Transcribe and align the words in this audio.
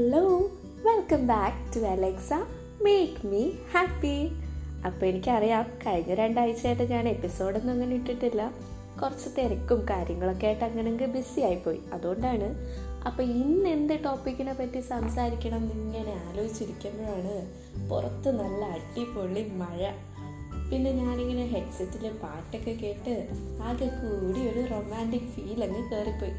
Hello 0.00 0.50
welcome 0.86 1.26
back 1.26 1.76
to 1.76 1.80
Alexa 1.80 2.32
make 2.82 3.26
me 3.26 3.50
happy 3.72 4.30
അപ്പോൾ 4.86 5.06
എനിക്കറിയാം 5.06 5.64
കഴിഞ്ഞ 5.86 6.14
രണ്ടാഴ്ചയായിട്ട് 6.14 6.82
ഞാൻ 6.92 7.08
എപ്പിസോഡൊന്നും 7.08 7.72
അങ്ങനെ 7.72 7.94
ഇട്ടിട്ടില്ല. 7.94 8.52
കുറച്ച് 9.02 9.28
തിരക്കും 9.38 9.86
കാര്യങ്ങളൊക്കെ 9.90 10.46
ആയിട്ട് 10.46 10.64
അങ്ങനെ 10.64 11.06
ബിസി 11.06 11.40
ആയിപ്പോയി. 11.40 11.80
അതുകൊണ്ടാണ് 11.92 12.54
അപ്പോൾ 13.06 13.22
ഇന്ന് 13.22 13.68
എന്ത് 13.68 14.04
ടോപ്പിക്കിനെ 14.04 14.52
പറ്റി 14.52 14.80
സംസാരിക്കണം 14.80 15.72
എന്നിങ്ങനെ 15.72 16.20
ആലോചിച്ചിരിക്കുമ്പോഴാണ് 16.28 17.34
പുറത്ത് 17.90 18.40
നല്ല 18.40 18.64
അടിപൊളി 18.64 19.50
മഴ. 19.52 19.92
പിന്നെ 20.70 20.90
ഞാനിങ്ങനെ 20.90 21.46
ഹെഡ്സെറ്റിൽ 21.46 22.12
പാട്ടൊക്കെ 22.12 22.70
കേട്ട് 22.70 23.28
ആകെ 23.62 23.86
കൂടി 23.86 24.40
ഒരു 24.48 24.70
റൊമാന്റിക് 24.70 25.28
ഫീൽ 25.28 25.64
അങ്ങ് 25.64 25.90
കയറിപ്പോയി 25.90 26.32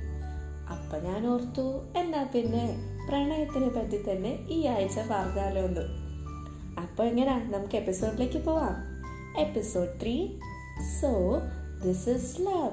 അപ്പം 0.72 1.04
ഞാൻ 1.04 1.28
ഓർത്തു 1.28 1.82
എന്നാ 1.98 2.24
പിന്നെ? 2.24 2.92
പ്രണയത്തിനെ 3.12 3.70
പറ്റി 3.70 4.12
തന്നെ 4.12 4.30
ഈ 4.50 4.66
ആഴ്ച 4.66 5.00
പറഞ്ഞാലോ 5.00 5.62
എന്ന് 5.62 5.82
അപ്പൊ 6.82 7.04
എങ്ങനാ? 7.04 7.38
നമുക്ക് 7.44 7.76
എപ്പിസോഡിലേക്ക് 7.76 8.46
പോവാം. 8.46 8.76
Episode 9.40 10.02
three 10.02 10.28
so 11.02 11.40
this 11.84 12.10
is 12.10 12.42
love 12.42 12.72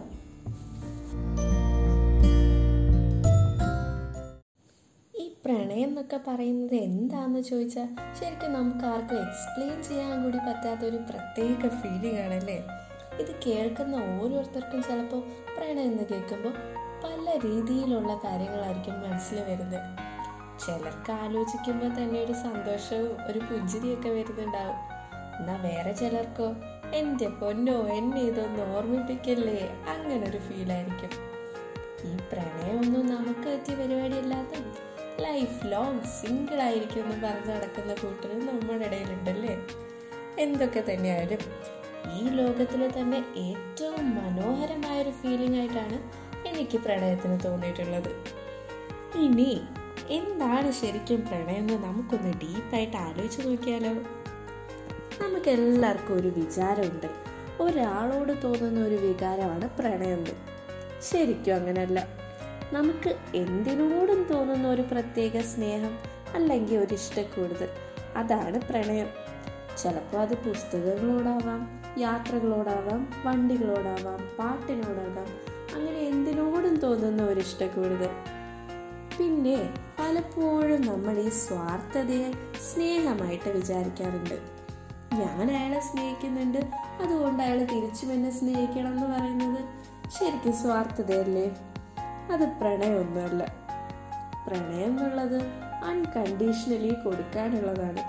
ഈ 5.21 5.33
പ്രണയം 5.45 5.89
എന്നൊക്കെ 5.89 6.21
പറയുന്നത് 6.29 6.75
എന്താന്ന് 6.75 7.41
ചോദിച്ചാൽ 7.41 7.89
ശരിക്കും 8.21 8.53
നമുക്ക് 8.53 8.87
ആർക്കും 8.87 9.17
എക്സ്പ്ലെയിൻ 9.17 9.83
ചെയ്യാൻ 9.83 10.23
കൂടി 10.25 10.39
പറ്റാത്ത 10.39 10.81
ഒരു 10.81 10.97
പ്രത്യേക 10.97 11.69
ഫീലിംഗ് 11.69 12.21
ആണല്ലേ? 12.21 12.65
ഇത് 13.21 13.35
കേൾക്കുന്ന 13.47 13.97
ഓരോരുത്തർക്കും 13.97 14.83
ചിലപ്പോൾ 14.83 15.21
പ്രണയം 15.57 15.93
എന്ന് 15.93 16.03
കേൾക്കുമ്പോൾ 16.11 16.55
പല 17.05 17.39
രീതിയിലുള്ള 17.45 18.21
കാര്യങ്ങളായിരിക്കും 18.25 19.11
മനസ്സിൽ 19.11 19.41
വരുന്നത്. 19.41 20.08
ചിലർക്ക് 20.67 21.13
ആലോചിക്കുമ്പോൾ 21.13 21.89
തന്നെ 21.89 22.21
ഒരു 22.21 22.33
സന്തോഷവും 22.33 23.17
ഒരു 23.27 23.39
പുഞ്ചിരിയൊക്കെ 23.39 24.09
വരുന്നുണ്ടാവും. 24.09 24.77
എന്നാ 25.41 25.57
വേറെ 25.57 25.93
ചിലർക്കോ? 25.93 26.55
എന്റെ 26.95 27.29
പൊന്നോ 27.29 27.87
എന്നെ 27.87 28.21
ഇതൊന്ന് 28.21 28.77
ഓർമ്മിപ്പിക്കല്ലേ? 28.77 29.71
അങ്ങനെ 29.89 30.31
ഒരു 30.31 30.39
ഫീലായിരിക്കും 30.39 31.11
ഈ 32.05 32.17
പ്രണയമൊന്നും 32.33 33.07
നമുക്ക് 33.07 33.49
പറ്റിയ 33.49 33.77
പരിപാടിയല്ലാത്ത 33.77 34.55
ലൈഫ് 35.21 35.67
ലോങ് 35.67 36.03
സിംഗിൾ 36.03 36.61
ആയിരിക്കും 36.61 37.05
എന്ന് 37.05 37.27
പറഞ്ഞ് 37.27 37.55
നടക്കുന്ന 37.55 37.95
കൂട്ടർ 37.95 38.47
നമ്മുടെ 38.47 38.85
ഇടയിലുണ്ടല്ലേ? 38.85 39.55
എന്തൊക്കെ 40.39 40.81
തന്നെയായാലും 40.81 41.43
ഈ 42.19 42.29
ലോകത്തിലെ 42.29 42.89
തന്നെ 42.89 43.19
ഏറ്റവും 43.37 44.15
മനോഹരമായ 44.15 45.03
ഒരു 45.03 45.11
ഫീലിംഗ് 45.11 45.59
ആയിട്ടാണ് 45.59 45.99
എനിക്ക് 46.49 46.79
പ്രണയത്തിന് 46.79 47.39
തോന്നിയിട്ടുള്ളത്. 47.45 48.11
ഇനി 49.17 49.63
എന്താണ് 50.11 50.73
ശരിക്കും 50.73 51.27
പ്രണയം 51.27 51.57
എന്ന് 51.57 51.75
നമുക്കൊന്ന് 51.75 52.33
ഡീപ്പായിട്ട് 52.43 52.97
ആലോചിച്ച് 52.97 53.49
നോക്കിയാലോ? 53.49 53.93
നമുക്ക് 55.23 55.51
എല്ലാവർക്കും 55.51 56.17
ഒരു 56.17 56.29
വിചാരമുണ്ട്. 56.29 57.07
ഒരാളോട് 57.63 58.43
തോന്നുന്ന 58.45 58.81
ഒരു 58.81 58.95
വികാരമാണ് 58.95 59.79
പ്രണയം 59.79 60.19
എന്ന് 60.19 60.31
ശരിക്കും 61.03 61.55
അങ്ങനല്ല. 61.55 62.07
നമുക്ക് 62.73 63.17
എന്തിനോടും 63.35 64.27
തോന്നുന്ന 64.31 64.69
ഒരു 64.69 64.83
പ്രത്യേക 64.83 65.41
സ്നേഹം 65.41 65.99
അല്ലെങ്കിൽ 66.35 66.79
ഒരു 66.79 66.95
ഇഷ്ടക്കൂടുതൽ 66.95 67.69
അതാണ് 68.17 68.61
പ്രണയം. 68.61 69.09
ചിലപ്പോൾ 69.83 70.19
അത് 70.19 70.35
പുസ്തകങ്ങളോടാവാം 70.35 71.83
യാത്രകളോടാവാം 71.99 73.15
വണ്ടികളോടാവാം 73.25 74.29
പാട്ടിനോടാവാം 74.39 75.27
അങ്ങനെ 75.75 75.99
എന്തിനോടും 75.99 76.77
തോന്നുന്ന 76.77 77.23
ഒരു 77.23 77.41
ഇഷ്ടക്കൂടുതൽ. 77.41 78.38
പിന്നെ 79.19 79.75
പലപ്പോഴും 79.99 80.87
നമ്മൾ 80.87 81.19
ഈ 81.19 81.29
സ്വാർത്ഥതയെ 81.29 82.33
സ്നേഹമായിട്ട് 82.75 83.51
വിചാരിക്കാറുണ്ട്. 83.51 84.35
ഞാൻ 85.13 85.51
അയാളെ 85.51 85.81
സ്നേഹിക്കുന്നുണ്ട്. 85.81 86.59
അതുകൊണ്ട് 87.03 87.43
അയാൾ 87.43 87.59
തിരിച്ചും 87.59 88.13
എന്നെ 88.13 88.31
സ്നേഹിക്കണം 88.31 88.89
എന്ന് 88.89 89.07
പറയുന്നത് 89.07 89.65
ശരിക്കും 90.11 90.53
സ്വാർത്ഥതയല്ലേ? 90.53 91.57
അത് 92.33 92.41
പ്രണയമൊന്നുമല്ല. 92.41 93.57
പ്രണയം 94.47 95.01
എന്നുള്ളത് 95.01 95.43
അൺകണ്ടീഷണലി 95.85 96.95
കൊടുക്കാനുള്ളതാണ്. 97.05 98.03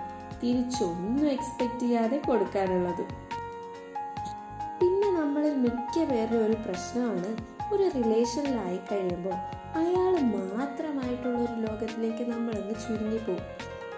തിരിച്ചൊന്നും 0.44 1.28
എക്സ്പെക്ട് 1.28 1.80
ചെയ്യാതെ 1.80 2.22
കൊടുക്കാനുള്ളത്. 2.28 3.04
പിന്നെ 4.80 5.12
നമ്മളിൽ 5.12 5.56
മിക്ക 5.56 6.04
പേരുടെ 6.04 6.38
ഒരു 6.38 6.54
പ്രശ്നമാണ് 6.54 7.38
ഒരു 7.74 7.92
റിലേഷനിലായി 7.96 8.80
കഴിയുമ്പോൾ 8.92 9.59
അയാൾ 9.80 10.14
മാത്രമായിട്ടുള്ള 10.34 11.38
ഒരു 11.46 11.56
ലോകത്തിലേക്ക് 11.66 12.24
നമ്മൾ 12.32 12.54
അങ്ങ് 12.62 12.76
ചുരുങ്ങിപ്പോവും 12.84 13.44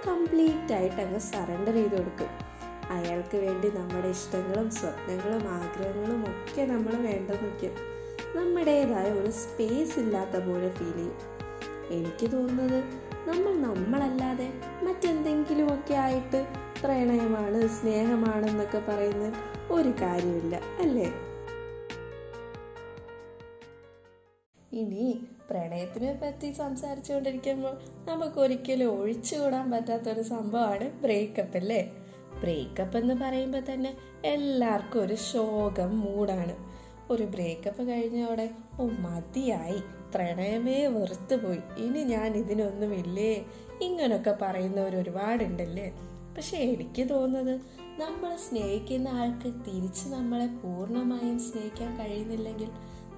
കംപ്ലീറ്റ് 0.07 0.73
ആയിട്ട് 0.73 1.01
അങ്ങ് 1.01 1.19
സറണ്ടർ 1.19 1.73
ചെയ്ത് 1.73 1.95
കൊടുക്കും. 1.97 2.31
അയാൾക്ക് 2.89 3.37
വേണ്ടി 3.37 3.67
നമ്മുടെ 3.69 4.07
ഇഷ്ടങ്ങളും 4.07 4.71
സ്വപ്നങ്ങളും 4.71 5.43
ആഗ്രഹങ്ങളും 5.57 6.21
ഒക്കെ 6.31 6.63
നമ്മൾ 6.65 6.93
വേണ്ടെന്ന് 7.07 7.47
വയ്ക്കും 7.47 7.75
നമ്മുടേതായ 8.35 9.07
ഒരു 9.11 9.31
സ്പേസ് 9.31 9.99
ഇല്ലാത്ത 9.99 10.35
പോലെ 10.47 10.69
ഫീൽ 10.69 10.97
ചെയ്യും. 10.97 11.15
എനിക്ക് 11.89 12.31
തോന്നുന്നത് 12.31 12.79
നമ്മൾ 13.29 13.53
നമ്മളല്ലാതെ 13.67 14.47
മറ്റെന്തെങ്കിലുമൊക്കെ 14.83 15.93
ആയിട്ട് 15.93 16.39
പ്രണയമാണ് 16.83 17.59
സ്നേഹമാണെന്നൊക്കെ 17.67 18.81
പറയുന്ന 18.89 19.25
ഒരു 19.71 19.91
കാര്യമില്ല 20.01 20.55
അല്ലേ? 20.79 21.07
ഇനി 24.73 25.19
പ്രണയത്തിനെ 25.49 26.19
പറ്റി 26.23 26.51
സംസാരിച്ചുകൊണ്ടിരിക്കുമ്പോൾ 26.51 27.77
നമുക്ക് 28.09 28.39
ഒരിക്കലും 28.39 28.99
ഒഴിച്ചുകൂടാൻ 28.99 29.71
പറ്റാത്തൊരു 29.71 30.21
സംഭവമാണ് 30.21 31.01
ബ്രേക്കപ്പ് 31.01 31.57
അല്ലേ? 31.57 31.91
ബ്രേക്കപ്പ് 32.41 32.97
എന്ന് 32.97 33.13
പറയുമ്പോൾ 33.13 33.61
തന്നെ 33.73 33.97
എല്ലാവർക്കും 34.25 35.01
ഒരു 35.01 35.15
ശോകം 35.15 35.99
മൂടാണ്. 35.99 36.55
ഒരു 37.11 37.23
ബ്രേക്കപ്പ് 37.23 37.83
കഴിഞ്ഞോടെ 37.83 38.49
ഓ 38.79 38.87
മതിയായി. 38.87 39.81
പ്രണയമേ 40.15 40.87
വെറുത്തു 40.87 41.35
പോയി 41.35 41.59
ഇനി 41.77 41.99
ഞാൻ 41.99 42.37
ഇതിനൊന്നുമില്ലേ? 42.37 43.45
ഇങ്ങനൊക്കെ 43.81 44.37
പറയുന്നവർ 44.41 44.95
ഒരുപാടുണ്ടല്ലേ? 44.95 45.93
പക്ഷെ 46.37 46.57
എനിക്ക് 46.57 47.09
തോന്നുന്നത് 47.09 47.59
നമ്മൾ 48.01 48.35
സ്നേഹിക്കുന്ന 48.35 49.07
ആൾക്ക് 49.07 49.47
തിരിച്ച് 49.47 50.09
നമ്മളെ 50.09 50.47
പൂർണമായും 50.47 51.39
സ്നേഹിക്കാൻ 51.39 51.97
കഴിയുന്നില്ലെങ്കിൽ 51.99 52.69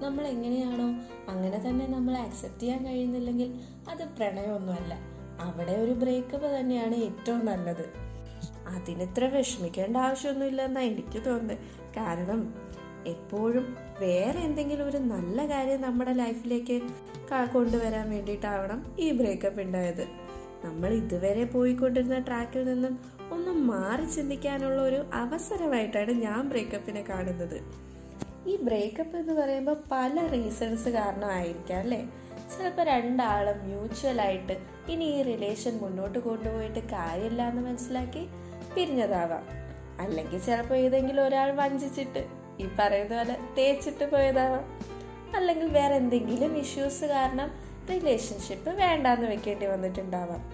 നമ്മൾ 0.02 0.26
എങ്ങനെയാണോ 0.26 0.86
അങ്ങനെ 1.30 1.68
തന്നെ 1.68 1.86
നമ്മൾ 1.86 2.16
അക്സെപ്റ്റ് 2.16 2.60
ചെയ്യാൻ 2.60 2.86
കഴിയുന്നില്ലെങ്കിൽ 2.86 3.54
അത് 3.90 4.08
പ്രണയമൊന്നുമല്ല. 4.08 4.94
അവിടെ 5.40 5.72
ഒരു 5.72 5.90
ബ്രേക്കപ്പ് 5.90 6.60
തന്നെയാണ് 6.60 6.94
ഏറ്റവും 6.94 7.46
നല്ലത്. 7.46 8.04
അതിനിത്ര 8.66 9.24
വിഷമിക്കേണ്ട 9.24 9.96
ആവശ്യമൊന്നുമില്ലെന്നാണ് 9.96 10.86
എനിക്ക് 10.86 11.24
തോന്നുന്നത്. 11.26 11.58
കാരണം 11.96 12.54
എപ്പോഴും 13.06 13.76
വേറെ 14.00 14.40
എന്തെങ്കിലും 14.40 14.88
ഒരു 14.88 14.96
നല്ല 14.96 15.50
കാര്യം 15.50 15.82
നമ്മുടെ 15.82 16.12
ലൈഫിലേക്ക് 16.12 16.82
കൊണ്ടുവരാൻ 17.52 18.10
വേണ്ടിയിട്ടാവണം 18.10 18.96
ഈ 18.98 19.10
ബ്രേക്കപ്പ് 19.10 19.60
ഉണ്ടായത്. 19.60 20.08
നമ്മൾ 20.64 20.92
ഇതുവരെ 20.92 21.44
പോയിക്കൊണ്ടിരുന്ന 21.44 22.18
ട്രാക്കിൽ 22.18 22.64
നിന്നും 22.64 22.98
ഒന്ന് 23.32 23.50
മാറി 23.50 24.04
ചിന്തിക്കാനുള്ള 24.04 24.82
ഒരു 24.82 25.04
അവസരമായിട്ടാണ് 25.14 26.10
ഞാൻ 26.10 26.48
ബ്രേക്കപ്പിനെ 26.48 27.04
കാണുന്നത്. 27.08 27.84
ഈ 28.46 28.56
ബ്രേക്കപ്പ് 28.56 29.16
എന്ന് 29.16 29.32
പറയുമ്പോൾ 29.32 29.76
പല 29.92 30.26
റീസൺസ് 30.26 30.88
കാരണമായിരിക്കാം 30.88 31.78
അല്ലേ? 31.78 32.08
ചിലപ്പോൾ 32.58 32.82
രണ്ടാളും 32.82 33.66
മ്യൂച്വലായിട്ട് 33.66 34.58
ഇനി 34.88 35.04
ഈ 35.04 35.22
റിലേഷൻ 35.22 35.78
മുന്നോട്ട് 35.78 36.18
കൊണ്ടുപോയിട്ട് 36.18 36.78
കാര്യമില്ല 36.78 37.48
എന്ന് 37.48 37.62
മനസ്സിലാക്കി 37.62 38.26
പിരിഞ്ഞതാവാം. 38.74 39.64
അല്ലെങ്കിൽ 40.00 40.38
ചിലപ്പോൾ 40.38 40.74
ഏതെങ്കിലും 40.74 41.26
ഒരാൾ 41.26 41.52
വഞ്ചിച്ചിട്ട് 41.52 42.26
ഈ 42.60 42.68
പറയുന്ന 42.78 43.16
പോലെ 43.16 43.36
തേച്ചിട്ട് 43.58 44.10
പോയതാവാം. 44.10 44.80
അല്ലെങ്കിൽ 45.36 45.72
വേറെ 45.72 45.94
എന്തെങ്കിലും 45.94 46.58
ഇഷ്യൂസ് 46.58 47.04
കാരണം 47.04 47.50
റിലേഷൻഷിപ്പ് 47.90 48.70
വേണ്ടാന്ന് 48.70 49.26
വെക്കേണ്ടി 49.26 49.66
വന്നിട്ടുണ്ടാവാം. 49.66 50.52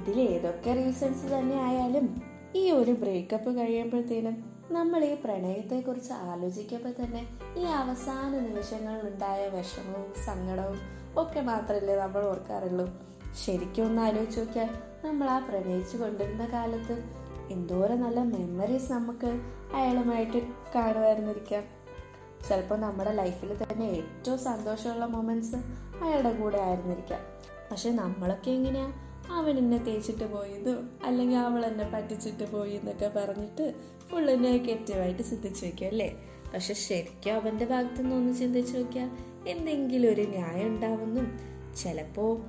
ഇതിൽ 0.00 0.20
ഏതൊക്കെ 0.20 0.72
റീസൺസ് 0.72 1.26
തന്നെ 1.26 1.62
ആയാലും 1.62 2.22
ഈ 2.56 2.70
ഒരു 2.70 2.92
ബ്രേക്കപ്പ് 2.92 3.58
കഴിയുമ്പോഴത്തേനും 3.58 4.53
നമ്മൾ 4.70 5.04
ഈ 5.04 5.14
പ്രണയത്തെക്കുറിച്ച് 5.14 6.12
ആലോചിക്കുമ്പോൾ 6.12 7.04
തന്നെ 7.04 7.26
ഈ 7.56 7.64
അവസാന 7.64 8.30
നിമിഷങ്ങളിൽ 8.30 9.08
ഉണ്ടായ 9.08 9.48
വിഷമവും 9.48 10.24
സങ്കടവും 10.24 10.78
ഒക്കെ 11.16 11.40
മാത്രമല്ലേ 11.40 11.96
നമ്മൾ 11.96 12.24
ഓർക്കാറുള്ളൂ. 12.24 12.88
ശരിക്കും 13.44 13.84
ഒന്ന് 13.84 14.02
ആലോചിച്ച് 14.02 14.40
നോക്കിയാൽ 14.40 14.68
നമ്മൾ 15.04 15.30
ആ 15.30 15.38
പ്രണയിച്ചു 15.38 15.96
കൊണ്ടിരുന്ന 15.96 16.46
കാലത്ത് 16.46 17.04
എന്തോരം 17.50 18.00
നല്ല 18.00 18.20
മെമ്മറീസ് 18.20 18.92
നമുക്ക് 18.92 19.40
അയാളുമായിട്ട് 19.74 20.42
കാണുമായിരുന്നിരിക്കാം. 20.74 21.64
ചിലപ്പോൾ 22.48 22.78
നമ്മുടെ 22.78 23.12
ലൈഫിൽ 23.12 23.56
തന്നെ 23.62 23.86
ഏറ്റവും 23.86 24.38
സന്തോഷമുള്ള 24.38 25.04
മൊമെന്റ്സ് 25.04 25.56
അയാളുടെ 26.04 26.32
കൂടെ 26.32 26.58
ആയിരുന്നിരിക്കാം. 26.58 27.20
പക്ഷെ 27.70 27.90
നമ്മളൊക്കെ 27.90 28.50
എങ്ങനെയാ 28.50 29.03
അവൻ 29.30 29.58
എന്നെ 29.58 29.78
തേച്ചിട്ട് 29.78 30.32
പോയതോ 30.32 30.82
അല്ലെങ്കിൽ 31.04 31.36
അവൾ 31.36 31.66
എന്നെ 31.66 31.90
പറ്റിച്ചിട്ട് 31.94 32.52
പോയി 32.52 32.72
എന്നൊക്കെ 32.72 33.12
പറഞ്ഞിട്ട് 33.16 33.74
ഫുള്ള് 34.10 34.44
നെഗറ്റീവായിട്ട് 34.44 35.22
ചിന്തിച്ച് 35.22 35.66
വെക്കും 35.66 35.86
അല്ലേ? 35.86 36.16
പക്ഷെ 36.54 36.74
ശരിക്കും 36.74 37.34
അവന്റെ 37.34 37.64
ഭാഗത്തു 37.64 38.02
നിന്നൊന്ന് 38.02 38.34
ചിന്തിച്ച് 38.34 38.76
നോക്കിയാൽ 38.76 39.10
എന്തെങ്കിലും 39.48 40.12
ഒരു 40.12 40.20
ന്യായം 40.20 40.66
ഉണ്ടാവുന്നും. 40.66 41.38
ചിലപ്പോൾ 41.82 42.42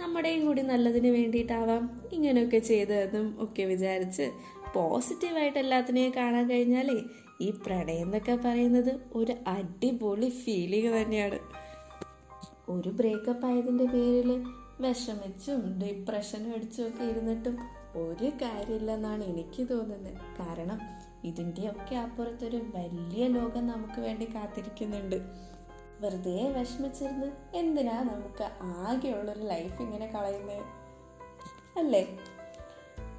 നമ്മുടെയും 0.00 0.46
കൂടി 0.46 0.62
നല്ലതിന് 0.62 1.08
വേണ്ടിയിട്ടാവാം 1.08 2.02
ഇങ്ങനെയൊക്കെ 2.12 2.58
ചെയ്തതെന്നും 2.58 3.36
ഒക്കെ 3.38 3.62
വിചാരിച്ച് 3.62 4.32
പോസിറ്റീവായിട്ട് 4.74 5.58
എല്ലാത്തിനെയും 5.58 6.12
കാണാൻ 6.16 6.50
കഴിഞ്ഞാലേ 6.50 7.02
ഈ 7.40 7.50
പ്രണയം 7.50 8.06
എന്നൊക്കെ 8.06 8.36
പറയുന്നത് 8.44 9.00
ഒരു 9.12 9.34
അടിപൊളി 9.46 10.28
ഫീലിംഗ് 10.28 11.02
തന്നെയാണ്. 11.02 11.38
ഒരു 12.68 12.88
ബ്രേക്കപ്പ് 12.88 13.46
ആയതിന്റെ 13.46 13.84
പേരിൽ 13.84 14.42
വിഷമിച്ചും 14.80 15.78
ഡിപ്രഷനും 15.78 16.54
അടിച്ചും 16.54 16.88
ഒക്കെ 16.88 17.04
ഇരുന്നിട്ടും 17.04 17.58
ഒരു 17.96 18.24
കാര്യമില്ലെന്നാണ് 18.24 19.24
എനിക്ക് 19.24 19.68
തോന്നുന്നത്. 19.70 20.14
കാരണം 20.14 20.80
ഇതിന്റെയൊക്കെ 21.24 21.96
അപ്പുറത്തൊരു 21.96 22.56
വലിയ 22.56 23.28
ലോകം 23.28 23.66
നമുക്ക് 23.66 24.00
വേണ്ടി 24.00 24.34
കാത്തിരിക്കുന്നുണ്ട്. 24.34 25.16
വെറുതെ 26.00 26.50
വിഷമിച്ചിരുന്ന് 26.50 27.26
എന്തിനാ 27.54 28.02
നമുക്ക് 28.02 28.48
ആകെയുള്ളൊരു 28.62 29.40
ലൈഫ് 29.40 29.82
ഇങ്ങനെ 29.82 30.06
കളയുന്നത്? 30.06 30.62
അല്ലേ? 31.78 32.18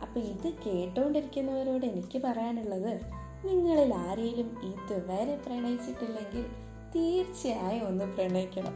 അപ്പം 0.02 0.22
ഇത് 0.22 0.54
കേട്ടുകൊണ്ടിരിക്കുന്നവരോട് 0.54 1.86
എനിക്ക് 1.86 2.22
പറയാനുള്ളത് 2.22 3.02
നിങ്ങളിൽ 3.46 3.94
ആരെയും 3.96 4.64
ഇതുവരെ 4.64 5.38
പ്രണയിച്ചിട്ടില്ലെങ്കിൽ 5.38 6.46
തീർച്ചയായും 6.96 7.88
ഒന്ന് 7.88 8.06
പ്രണയിക്കണം. 8.06 8.74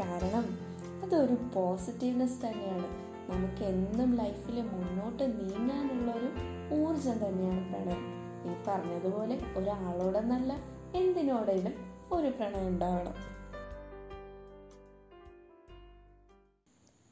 കാരണം 0.00 0.71
അതൊരു 1.02 1.36
പോസിറ്റീവ്നെസ് 1.54 2.46
തന്നെയാണ്. 2.46 2.88
നമുക്ക് 3.30 3.64
എന്നും 3.64 4.16
ലൈഫിൽ 4.16 4.62
മുന്നോട്ട് 4.62 5.24
നീങ്ങാനുള്ള 5.40 6.10
ഒരു 6.12 6.30
ഊർജം 6.74 7.18
തന്നെയാണ് 7.26 7.72
പ്രണയം. 7.72 8.02
ഈ 8.44 8.54
പറഞ്ഞതുപോലെ 8.66 9.38
ഒരാളോടെന്നല്ല 9.56 10.52
എന്തിനോടെങ്കിലും 10.94 11.74
ഒരു 12.12 12.26
പ്രണയം 12.26 12.68
ഉണ്ടാവണം. 12.68 13.14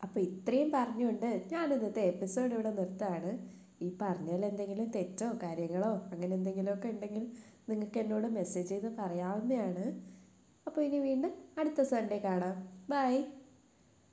അപ്പോൾ 0.03 0.21
ഇത്രയും 0.21 0.71
പറഞ്ഞുകൊണ്ട് 0.73 1.43
ഞാൻ 1.53 1.73
ഇന്നത്തെ 1.73 2.01
എപ്പിസോഡ് 2.01 2.53
ഇവിടെ 2.53 2.71
നിർത്താണ് 2.71 3.39
ഈ 3.83 3.99
പറഞ്ഞതിൽ 4.01 4.47
എന്തെങ്കിലും 4.47 4.91
തെറ്റോ 4.91 5.33
കാര്യങ്ങളോ 5.43 5.93
അങ്ങനെ 6.13 6.35
എന്തെങ്കിലുമൊക്കെ 6.35 6.89
ഉണ്ടെങ്കിൽ 6.89 7.33
നിങ്ങൾക്ക് 7.69 7.99
എന്നോട് 7.99 8.27
മെസ്സേജ് 8.27 8.69
ചെയ്ത് 8.69 8.97
പറയാവുന്നതാണ്. 8.97 9.85
അപ്പോൾ 10.67 10.81
ഇനി 10.81 10.99
വീണ്ടും 10.99 11.33
അടുത്ത 11.59 11.83
സൺഡേ 11.83 12.19
കാണാം. 12.19 12.69
ബൈ 12.91 13.25